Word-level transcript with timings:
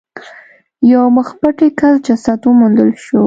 یو 0.93 1.03
مخ 1.15 1.29
پټي 1.39 1.69
کس 1.79 1.95
جسد 2.05 2.39
وموندل 2.43 2.89
شو. 3.03 3.19